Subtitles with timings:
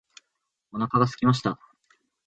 [0.71, 1.59] お腹が空きました。